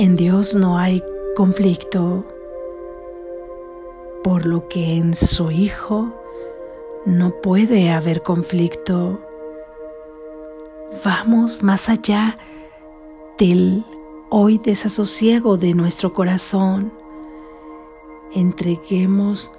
[0.00, 1.02] En Dios no hay
[1.34, 2.24] conflicto,
[4.22, 6.14] por lo que en su Hijo
[7.04, 9.18] no puede haber conflicto.
[11.04, 12.38] Vamos más allá
[13.40, 13.84] del
[14.30, 16.92] hoy desasosiego de nuestro corazón.
[18.32, 19.50] Entreguemos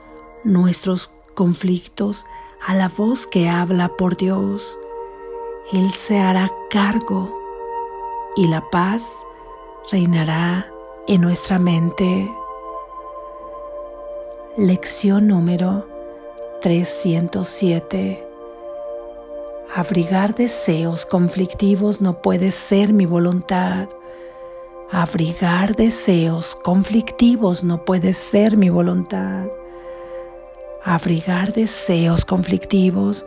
[0.46, 2.26] nuestros conflictos
[2.66, 4.78] a la voz que habla por Dios.
[5.74, 7.30] Él se hará cargo
[8.38, 9.04] y la paz
[9.92, 10.68] reinará
[11.07, 12.30] en nuestra mente.
[14.57, 15.88] Lección número
[16.61, 18.25] 307.
[19.74, 23.88] Abrigar deseos conflictivos no puede ser mi voluntad.
[24.92, 29.46] Abrigar deseos conflictivos no puede ser mi voluntad.
[30.83, 33.25] Abrigar deseos conflictivos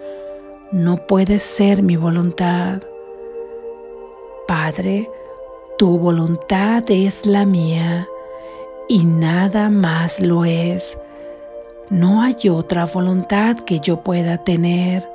[0.71, 2.83] no puede ser mi voluntad.
[4.47, 5.09] Padre,
[5.79, 8.07] tu voluntad es la mía
[8.89, 10.97] y nada más lo es.
[11.91, 15.09] No hay otra voluntad que yo pueda tener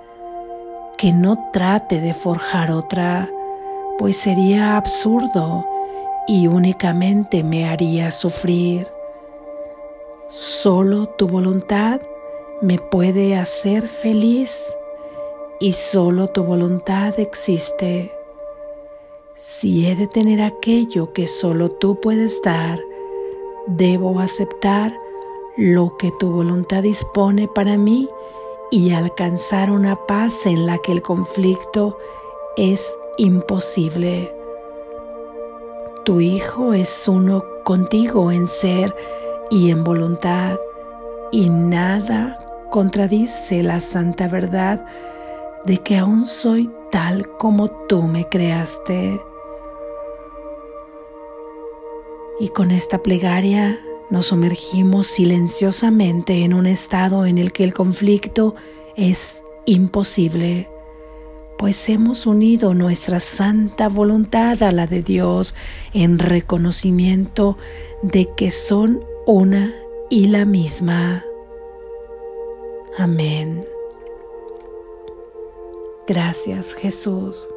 [0.97, 3.29] que no trate de forjar otra,
[3.99, 5.63] pues sería absurdo
[6.27, 8.87] y únicamente me haría sufrir.
[10.31, 12.01] Solo tu voluntad
[12.61, 14.75] me puede hacer feliz
[15.59, 18.16] y solo tu voluntad existe.
[19.37, 22.79] Si he de tener aquello que solo tú puedes dar,
[23.67, 24.91] debo aceptar
[25.57, 28.09] lo que tu voluntad dispone para mí
[28.71, 31.97] y alcanzar una paz en la que el conflicto
[32.55, 34.33] es imposible.
[36.03, 38.95] Tu Hijo es uno contigo en ser
[39.51, 40.57] y en voluntad,
[41.31, 42.39] y nada
[42.71, 44.83] contradice la santa verdad
[45.65, 49.21] de que aún soy tal como tú me creaste.
[52.39, 58.55] Y con esta plegaria nos sumergimos silenciosamente en un estado en el que el conflicto
[58.95, 60.69] es imposible,
[61.57, 65.55] pues hemos unido nuestra santa voluntad a la de Dios
[65.93, 67.57] en reconocimiento
[68.01, 69.73] de que son una
[70.09, 71.23] y la misma.
[72.97, 73.65] Amén.
[76.07, 77.47] Gracias Jesús.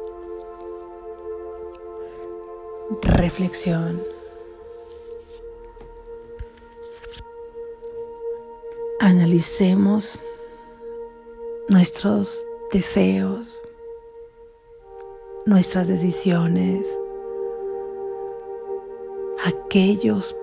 [3.01, 4.10] Reflexión.
[9.03, 10.19] Analicemos
[11.69, 13.59] nuestros deseos,
[15.47, 16.85] nuestras decisiones,
[19.43, 20.35] aquellos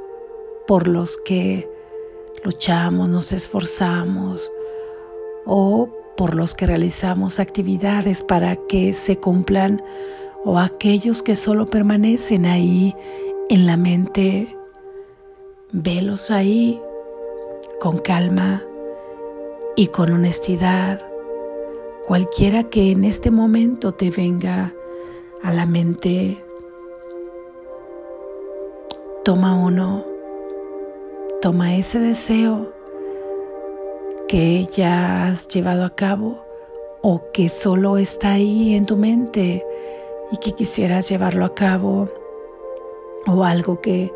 [0.66, 1.70] por los que
[2.42, 4.50] luchamos, nos esforzamos
[5.46, 9.80] o por los que realizamos actividades para que se cumplan
[10.44, 12.92] o aquellos que solo permanecen ahí
[13.50, 14.52] en la mente,
[15.70, 16.82] velos ahí
[17.80, 18.64] con calma
[19.76, 21.00] y con honestidad,
[22.06, 24.74] cualquiera que en este momento te venga
[25.42, 26.42] a la mente,
[29.24, 30.04] toma uno,
[31.40, 32.72] toma ese deseo
[34.26, 36.44] que ya has llevado a cabo
[37.02, 39.64] o que solo está ahí en tu mente
[40.32, 42.08] y que quisieras llevarlo a cabo
[43.28, 44.12] o algo que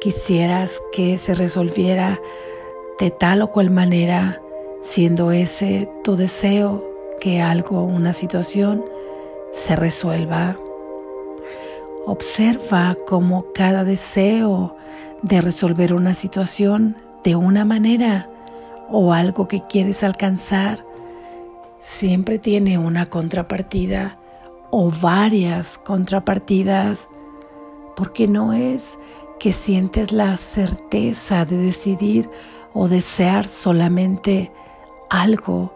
[0.00, 2.20] quisieras que se resolviera
[3.00, 4.40] de tal o cual manera,
[4.82, 6.84] siendo ese tu deseo
[7.18, 8.84] que algo, una situación,
[9.52, 10.56] se resuelva.
[12.06, 14.76] Observa cómo cada deseo
[15.22, 18.28] de resolver una situación de una manera
[18.90, 20.84] o algo que quieres alcanzar
[21.80, 24.18] siempre tiene una contrapartida
[24.70, 27.00] o varias contrapartidas,
[27.96, 28.98] porque no es
[29.38, 32.28] que sientes la certeza de decidir
[32.74, 34.50] o desear solamente
[35.08, 35.72] algo,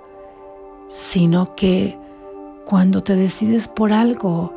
[0.89, 1.99] sino que
[2.67, 4.53] cuando te decides por algo,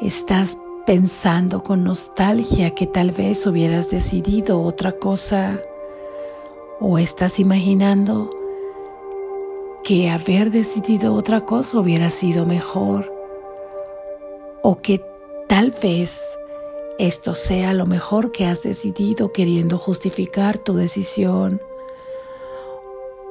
[0.00, 0.56] estás
[0.86, 5.58] pensando con nostalgia que tal vez hubieras decidido otra cosa
[6.80, 8.30] o estás imaginando
[9.82, 13.10] que haber decidido otra cosa hubiera sido mejor
[14.62, 15.02] o que
[15.48, 16.20] tal vez
[16.98, 21.60] esto sea lo mejor que has decidido queriendo justificar tu decisión.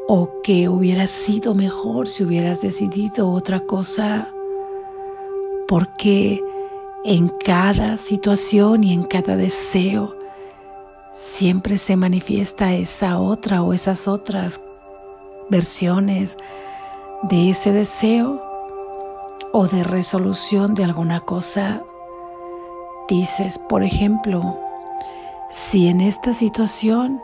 [0.07, 4.33] O que hubiera sido mejor si hubieras decidido otra cosa.
[5.67, 6.41] Porque
[7.05, 10.13] en cada situación y en cada deseo
[11.13, 14.59] siempre se manifiesta esa otra o esas otras
[15.49, 16.37] versiones
[17.23, 18.41] de ese deseo
[19.53, 21.83] o de resolución de alguna cosa
[23.19, 24.57] dices, por ejemplo,
[25.51, 27.21] si en esta situación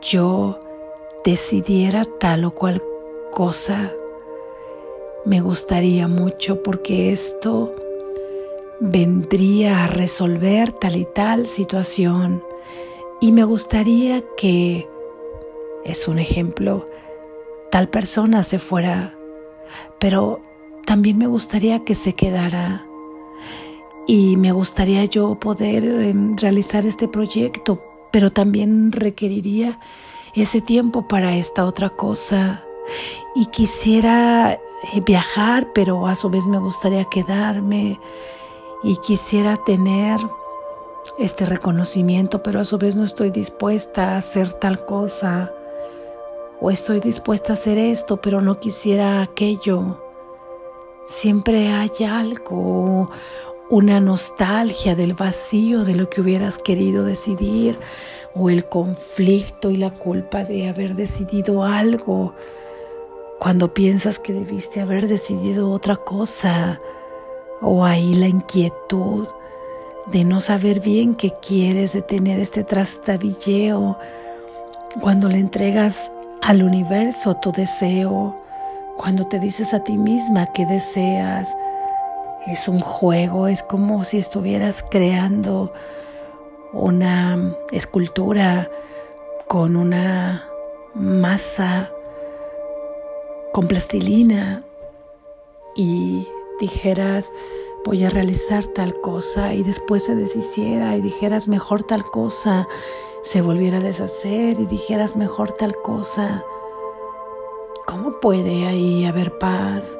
[0.00, 0.60] yo
[1.24, 2.80] decidiera tal o cual
[3.32, 3.90] cosa,
[5.24, 7.74] me gustaría mucho porque esto
[8.80, 12.42] vendría a resolver tal y tal situación.
[13.20, 14.86] Y me gustaría que,
[15.84, 16.86] es un ejemplo,
[17.70, 19.14] tal persona se fuera,
[19.98, 20.40] pero
[20.86, 22.86] también me gustaría que se quedara
[24.06, 29.78] y me gustaría yo poder em, realizar este proyecto, pero también requeriría
[30.34, 32.62] ese tiempo para esta otra cosa.
[33.34, 37.98] Y quisiera eh, viajar, pero a su vez me gustaría quedarme.
[38.82, 40.20] Y quisiera tener
[41.18, 45.52] este reconocimiento, pero a su vez no estoy dispuesta a hacer tal cosa.
[46.60, 49.98] O estoy dispuesta a hacer esto, pero no quisiera aquello.
[51.06, 53.10] Siempre hay algo,
[53.74, 57.76] una nostalgia del vacío de lo que hubieras querido decidir
[58.32, 62.36] o el conflicto y la culpa de haber decidido algo
[63.40, 66.80] cuando piensas que debiste haber decidido otra cosa,
[67.62, 69.26] o ahí la inquietud
[70.06, 73.98] de no saber bien qué quieres, de tener este trastabilleo,
[75.00, 76.12] cuando le entregas
[76.42, 78.36] al universo tu deseo,
[78.96, 81.48] cuando te dices a ti misma que deseas,
[82.46, 85.72] es un juego, es como si estuvieras creando
[86.72, 88.70] una escultura
[89.46, 90.48] con una
[90.94, 91.90] masa
[93.52, 94.64] con plastilina
[95.76, 96.26] y
[96.60, 97.30] dijeras
[97.84, 102.66] voy a realizar tal cosa y después se deshiciera y dijeras mejor tal cosa,
[103.22, 106.42] se volviera a deshacer y dijeras mejor tal cosa.
[107.86, 109.98] ¿Cómo puede ahí haber paz?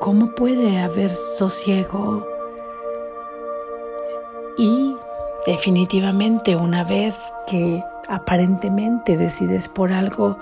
[0.00, 2.26] ¿Cómo puede haber sosiego?
[4.58, 4.94] Y
[5.46, 7.16] definitivamente una vez
[7.46, 10.36] que aparentemente decides por algo,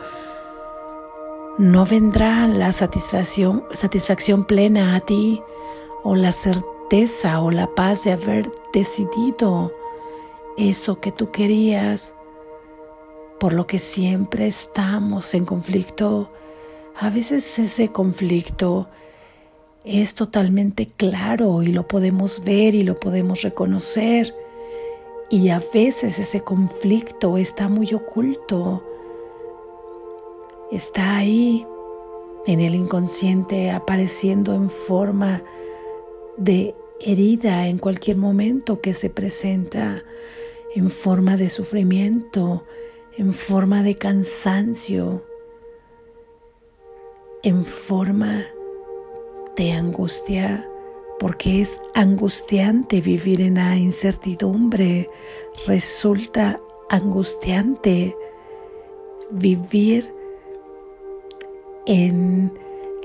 [1.57, 5.41] no vendrá la satisfacción, satisfacción plena a ti
[6.03, 9.73] o la certeza o la paz de haber decidido
[10.57, 12.13] eso que tú querías,
[13.39, 16.29] por lo que siempre estamos en conflicto.
[16.97, 18.89] A veces ese conflicto
[19.85, 24.35] es totalmente claro y lo podemos ver y lo podemos reconocer.
[25.31, 28.83] Y a veces ese conflicto está muy oculto
[30.71, 31.67] está ahí
[32.47, 35.43] en el inconsciente apareciendo en forma
[36.37, 40.03] de herida en cualquier momento que se presenta,
[40.75, 42.65] en forma de sufrimiento,
[43.17, 45.25] en forma de cansancio,
[47.43, 48.47] en forma
[49.57, 50.69] de angustia,
[51.19, 55.09] porque es angustiante vivir en la incertidumbre,
[55.67, 56.61] resulta
[56.91, 58.17] angustiante
[59.31, 60.13] vivir
[61.87, 62.53] en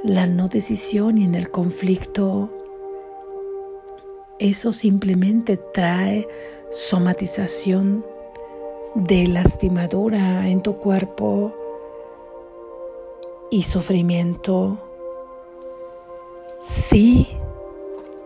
[0.04, 2.50] la no decisión y en el conflicto,
[4.40, 6.28] eso simplemente trae
[6.72, 8.06] somatización
[8.96, 11.54] de lastimadura en tu cuerpo
[13.52, 14.89] y sufrimiento.
[16.62, 17.28] Sí,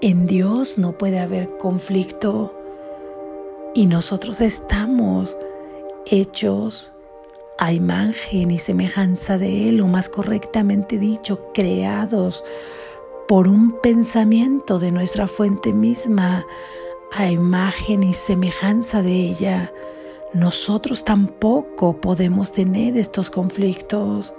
[0.01, 2.53] en Dios no puede haber conflicto
[3.75, 5.37] y nosotros estamos
[6.05, 6.91] hechos
[7.59, 12.43] a imagen y semejanza de Él, o más correctamente dicho, creados
[13.27, 16.45] por un pensamiento de nuestra fuente misma,
[17.11, 19.71] a imagen y semejanza de ella,
[20.33, 24.33] nosotros tampoco podemos tener estos conflictos.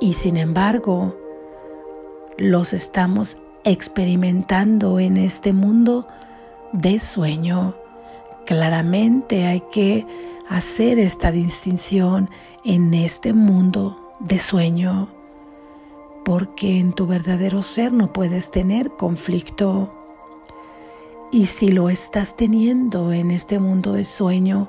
[0.00, 1.14] Y sin embargo,
[2.38, 6.06] los estamos experimentando en este mundo
[6.72, 7.74] de sueño.
[8.44, 10.06] Claramente hay que
[10.48, 12.30] hacer esta distinción
[12.64, 15.08] en este mundo de sueño,
[16.24, 19.90] porque en tu verdadero ser no puedes tener conflicto.
[21.32, 24.68] Y si lo estás teniendo en este mundo de sueño,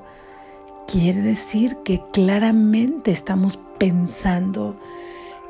[0.88, 4.76] quiere decir que claramente estamos pensando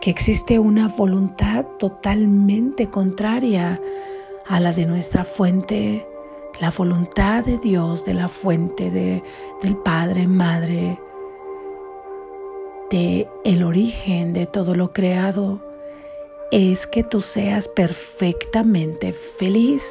[0.02, 3.82] que existe una voluntad totalmente contraria
[4.48, 6.06] a la de nuestra fuente
[6.60, 9.24] la voluntad de Dios, de la fuente de,
[9.62, 11.00] del Padre, Madre,
[12.90, 15.62] de el origen de todo lo creado,
[16.52, 19.84] es que tú seas perfectamente feliz.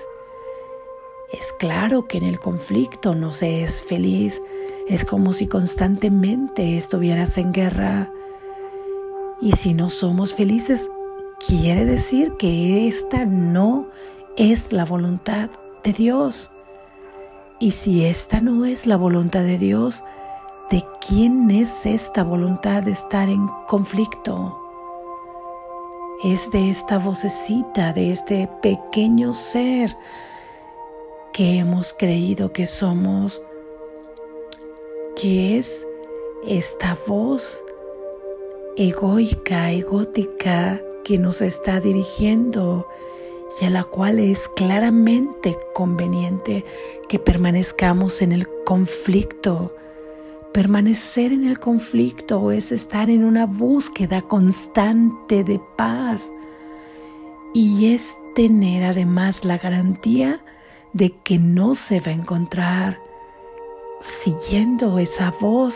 [1.32, 4.40] Es claro que en el conflicto no se es feliz,
[4.88, 8.10] es como si constantemente estuvieras en guerra.
[9.40, 10.90] Y si no somos felices,
[11.46, 13.86] quiere decir que esta no
[14.36, 15.50] es la voluntad
[15.84, 16.50] de Dios.
[17.58, 20.02] Y si esta no es la voluntad de Dios,
[20.70, 24.58] ¿de quién es esta voluntad de estar en conflicto?
[26.24, 29.94] Es de esta vocecita, de este pequeño ser
[31.34, 33.42] que hemos creído que somos,
[35.14, 35.86] que es
[36.46, 37.62] esta voz
[38.76, 42.87] egoica, egótica que nos está dirigiendo
[43.61, 46.64] y a la cual es claramente conveniente
[47.09, 49.75] que permanezcamos en el conflicto.
[50.52, 56.30] Permanecer en el conflicto es estar en una búsqueda constante de paz
[57.54, 60.45] y es tener además la garantía
[60.92, 62.99] de que no se va a encontrar
[64.00, 65.75] siguiendo esa voz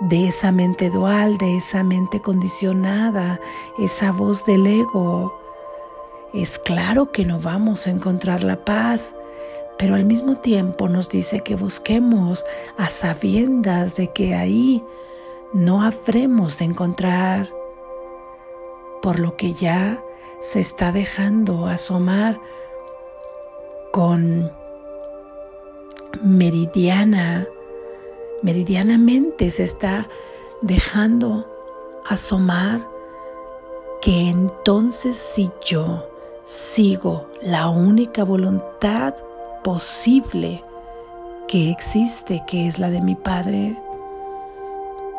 [0.00, 3.40] de esa mente dual, de esa mente condicionada,
[3.78, 5.38] esa voz del ego.
[6.32, 9.14] Es claro que no vamos a encontrar la paz,
[9.78, 12.44] pero al mismo tiempo nos dice que busquemos
[12.76, 14.84] a sabiendas de que ahí
[15.52, 17.48] no habremos de encontrar,
[19.02, 20.02] por lo que ya
[20.40, 22.40] se está dejando asomar
[23.92, 24.50] con
[26.22, 27.46] meridiana,
[28.44, 30.06] meridianamente se está
[30.60, 31.46] dejando
[32.06, 32.86] asomar
[34.02, 36.06] que entonces si yo
[36.44, 39.14] sigo la única voluntad
[39.62, 40.62] posible
[41.48, 43.78] que existe, que es la de mi Padre,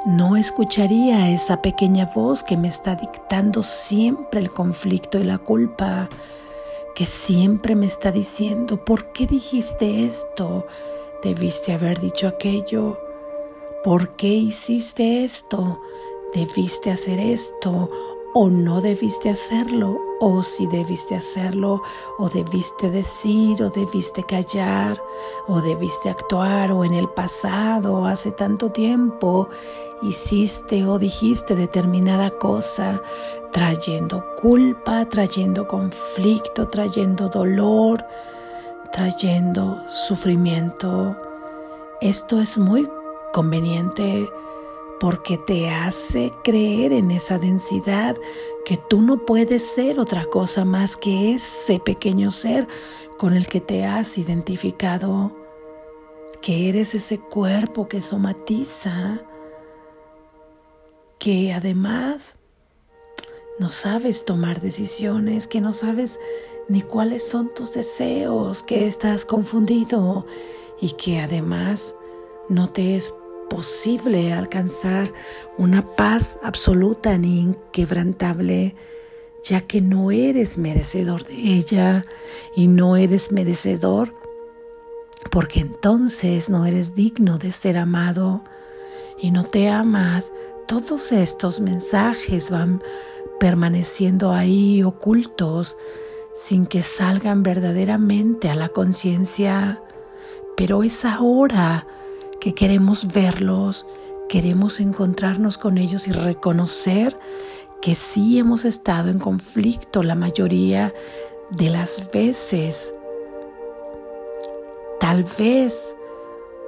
[0.06, 6.10] no escucharía esa pequeña voz que me está dictando siempre el conflicto y la culpa,
[6.94, 10.68] que siempre me está diciendo, ¿por qué dijiste esto?
[11.24, 13.05] Debiste haber dicho aquello.
[13.86, 15.80] ¿Por qué hiciste esto?
[16.34, 17.88] Debiste hacer esto
[18.34, 21.84] o no debiste hacerlo, o si debiste hacerlo,
[22.18, 25.00] o debiste decir, o debiste callar,
[25.48, 29.48] o debiste actuar, o en el pasado, hace tanto tiempo,
[30.02, 33.00] hiciste o dijiste determinada cosa,
[33.52, 38.04] trayendo culpa, trayendo conflicto, trayendo dolor,
[38.92, 41.16] trayendo sufrimiento.
[42.02, 42.90] Esto es muy
[43.36, 44.30] conveniente
[45.02, 48.16] porque te hace creer en esa densidad
[48.64, 52.66] que tú no puedes ser otra cosa más que ese pequeño ser
[53.18, 55.34] con el que te has identificado,
[56.42, 59.20] que eres ese cuerpo que somatiza,
[61.20, 62.38] que además
[63.60, 66.18] no sabes tomar decisiones, que no sabes
[66.70, 70.26] ni cuáles son tus deseos, que estás confundido
[70.80, 71.94] y que además
[72.48, 73.14] no te es
[73.50, 75.12] posible alcanzar
[75.58, 78.76] una paz absoluta ni inquebrantable,
[79.44, 82.06] ya que no eres merecedor de ella
[82.56, 84.14] y no eres merecedor
[85.32, 88.44] porque entonces no eres digno de ser amado
[89.20, 90.32] y no te amas.
[90.68, 92.82] Todos estos mensajes van
[93.40, 95.78] permaneciendo ahí ocultos
[96.36, 99.82] sin que salgan verdaderamente a la conciencia.
[100.58, 101.88] Pero es ahora
[102.46, 103.88] que queremos verlos,
[104.30, 107.18] queremos encontrarnos con ellos y reconocer
[107.82, 110.94] que sí hemos estado en conflicto la mayoría
[111.50, 112.94] de las veces.
[115.00, 115.96] Tal vez,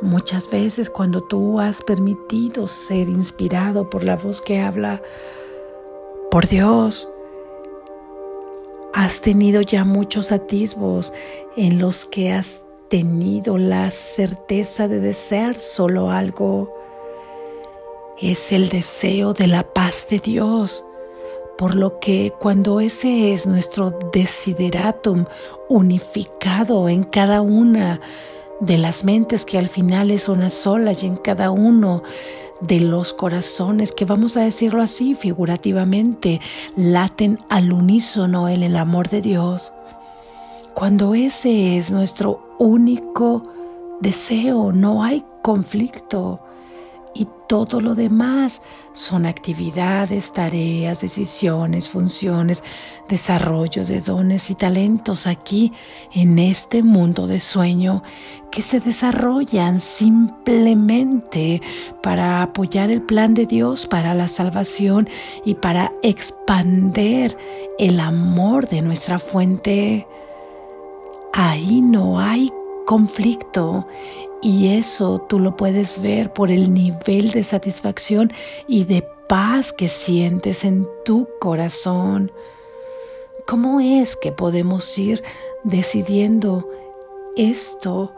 [0.02, 5.00] muchas veces cuando tú has permitido ser inspirado por la voz que habla
[6.32, 7.08] por Dios,
[8.96, 11.14] has tenido ya muchos atisbos
[11.56, 16.74] en los que has tenido la certeza de desear solo algo.
[18.20, 20.84] Es el deseo de la paz de Dios,
[21.58, 25.26] por lo que cuando ese es nuestro desideratum
[25.70, 28.00] unificado en cada una
[28.60, 32.04] de las mentes que al final es una sola y en cada uno
[32.60, 36.42] de los corazones que vamos a decirlo así figurativamente
[36.76, 39.72] laten al unísono en el amor de Dios.
[40.74, 43.44] Cuando ese es nuestro único
[44.00, 46.42] deseo, no hay conflicto.
[47.14, 48.62] Y todo lo demás
[48.94, 52.64] son actividades, tareas, decisiones, funciones,
[53.10, 55.74] desarrollo de dones y talentos aquí
[56.14, 58.04] en este mundo de sueño
[58.52, 61.60] que se desarrollan simplemente
[62.04, 65.10] para apoyar el plan de Dios para la salvación
[65.44, 67.36] y para expander
[67.80, 70.06] el amor de nuestra fuente
[71.40, 72.52] ahí no hay
[72.88, 73.86] conflicto
[74.42, 78.34] y eso tú lo puedes ver por el nivel de satisfacción
[78.68, 82.32] y de paz que sientes en tu corazón
[83.46, 85.24] cómo es que podemos ir
[85.64, 86.68] decidiendo
[87.36, 88.12] esto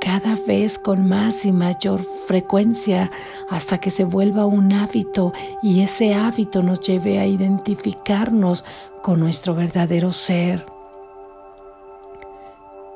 [0.00, 3.12] cada vez con más y mayor frecuencia
[3.48, 5.32] hasta que se vuelva un hábito
[5.62, 8.64] y ese hábito nos lleve a identificarnos
[9.04, 10.75] con nuestro verdadero ser.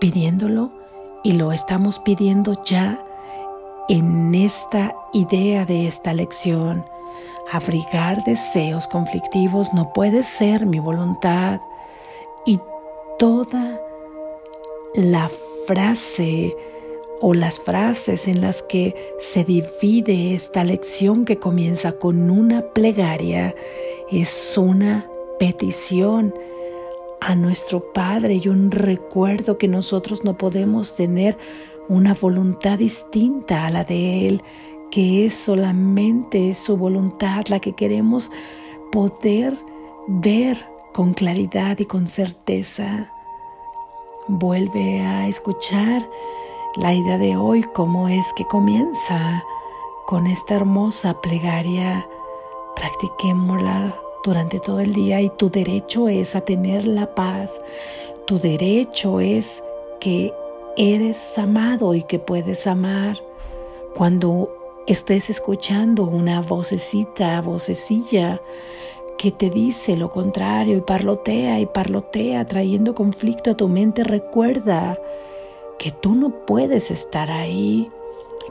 [0.00, 0.71] Pidiéndolo
[1.23, 2.99] y lo estamos pidiendo ya
[3.90, 6.85] en esta idea de esta lección.
[7.52, 11.61] Abrigar deseos conflictivos no puede ser mi voluntad
[12.47, 12.59] y
[13.19, 13.78] toda
[14.95, 15.30] la
[15.66, 16.57] frase
[17.21, 23.54] o las frases en las que se divide esta lección que comienza con una plegaria
[24.11, 25.07] es una
[25.38, 26.35] petición
[27.20, 31.36] a nuestro Padre y un recuerdo que nosotros no podemos tener
[31.88, 34.42] una voluntad distinta a la de Él,
[34.90, 38.30] que es solamente su voluntad la que queremos
[38.92, 39.56] poder
[40.08, 40.56] ver
[40.92, 43.10] con claridad y con certeza.
[44.28, 46.08] Vuelve a escuchar
[46.76, 49.42] la idea de hoy, cómo es que comienza
[50.06, 52.06] con esta hermosa plegaria.
[52.76, 57.60] Practiquémosla durante todo el día y tu derecho es a tener la paz.
[58.26, 59.62] Tu derecho es
[60.00, 60.32] que
[60.76, 63.16] eres amado y que puedes amar.
[63.96, 64.50] Cuando
[64.86, 68.40] estés escuchando una vocecita, vocecilla
[69.18, 74.98] que te dice lo contrario y parlotea y parlotea trayendo conflicto a tu mente, recuerda
[75.78, 77.90] que tú no puedes estar ahí,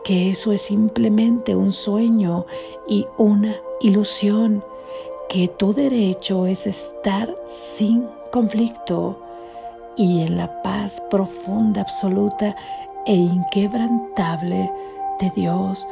[0.04, 2.46] que eso es simplemente un sueño
[2.88, 4.64] y una ilusión,
[5.30, 9.22] que tu derecho es estar sin conflicto
[9.96, 12.56] y en la paz profunda, absoluta
[13.06, 14.72] e inquebrantable
[15.20, 15.88] de Dios.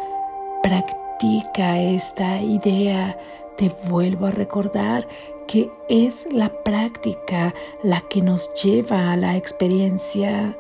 [0.64, 3.18] Practica esta idea.
[3.58, 5.08] Te vuelvo a recordar
[5.48, 7.54] que es la práctica
[7.84, 10.56] la que nos lleva a la experiencia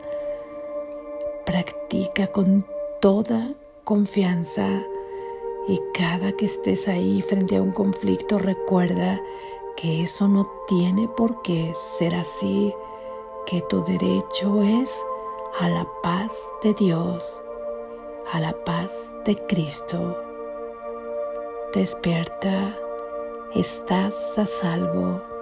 [1.45, 2.65] Practica con
[2.99, 3.53] toda
[3.85, 4.67] confianza
[5.67, 9.21] y cada que estés ahí frente a un conflicto recuerda
[9.75, 12.73] que eso no tiene por qué ser así,
[13.45, 14.89] que tu derecho es
[15.59, 16.31] a la paz
[16.63, 17.23] de Dios,
[18.31, 18.91] a la paz
[19.25, 20.17] de Cristo.
[21.73, 22.77] Despierta,
[23.53, 25.36] estás a salvo.